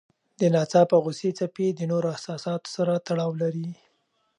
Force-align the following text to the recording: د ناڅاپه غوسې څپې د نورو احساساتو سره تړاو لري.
د 0.39 0.41
ناڅاپه 0.53 0.97
غوسې 1.03 1.29
څپې 1.37 1.67
د 1.73 1.81
نورو 1.91 2.07
احساساتو 2.15 2.67
سره 2.75 2.93
تړاو 3.07 3.31
لري. 3.41 3.69